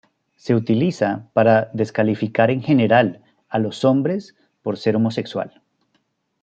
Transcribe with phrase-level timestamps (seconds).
[0.35, 5.61] Se utiliza para descalificar en general a los hombres por ser homosexual.